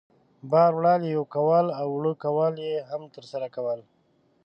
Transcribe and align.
بار 0.51 0.71
وړل، 0.77 1.01
یوې 1.13 1.27
کول 1.35 1.65
او 1.79 1.87
اوړه 1.93 2.13
کول 2.23 2.53
یې 2.67 2.75
هم 2.89 3.01
ترسره 3.15 3.47
کول. 3.55 3.79